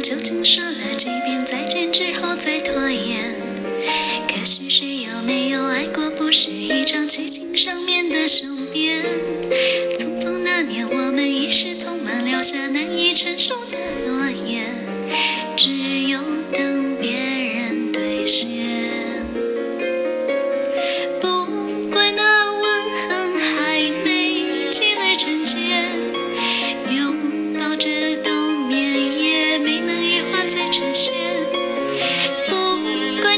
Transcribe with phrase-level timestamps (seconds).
[0.00, 3.34] 究竟说了几遍再见之后再拖延？
[4.28, 6.08] 可是谁有没有爱过？
[6.10, 9.04] 不是一场激情上面的雄辩。
[9.96, 14.67] 匆匆那年，我们一时匆忙留下难以承受的诺言，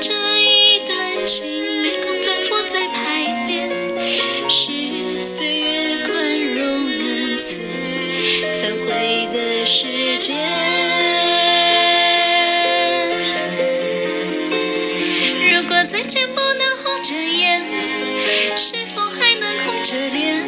[0.00, 1.46] 这一段情
[1.82, 3.68] 没空反复再排练，
[4.48, 4.70] 是
[5.22, 6.14] 岁月宽
[6.54, 7.56] 容恩赐
[8.60, 10.36] 反悔的时间。
[15.50, 17.64] 如果再见不能红着眼，
[18.56, 20.44] 是否还能红着脸？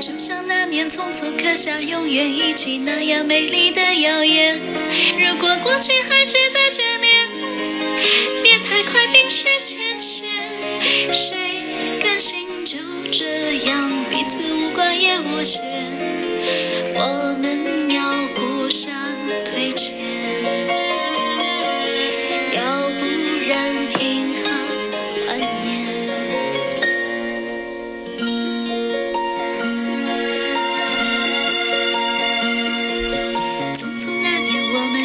[0.00, 4.60] 就像那年匆促刻下永远一起那样美丽的谣言。
[5.18, 7.17] 如果过去还值得眷恋，
[8.42, 10.28] 别太快冰释前嫌。
[11.12, 11.36] 谁
[12.00, 12.78] 甘心就
[13.10, 15.62] 这样彼此无关也无牵？
[16.94, 18.92] 我们要互相
[19.50, 19.97] 亏欠。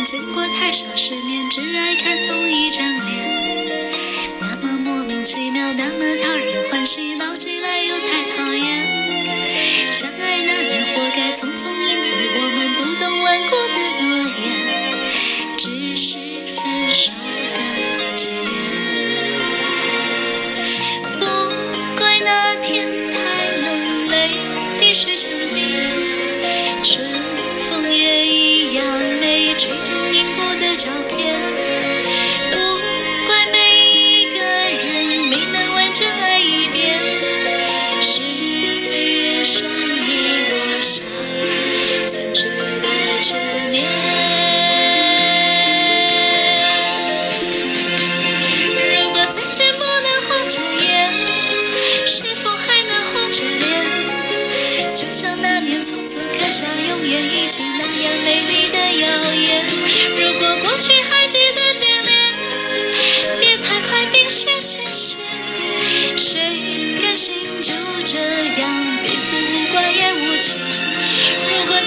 [0.05, 3.23] 见过太少世面，只爱看同一张脸。
[4.41, 9.91] 那么莫名其妙，那么讨人欢喜，闹起来又太讨厌。
[9.91, 10.32] 相爱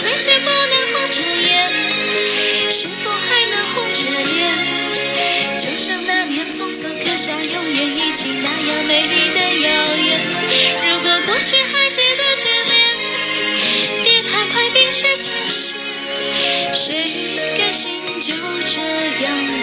[0.06, 0.54] 再见不能
[0.92, 1.50] 红着眼，
[2.70, 5.58] 是否还能红着脸？
[5.58, 10.20] 就像那年匆匆刻下永远一起那样美丽的谣言。
[10.86, 12.74] 如果过去还值得眷恋，
[14.04, 15.76] 别太快冰释前嫌。
[16.72, 17.02] 谁
[17.58, 18.32] 甘心就
[18.64, 18.80] 这
[19.24, 19.55] 样？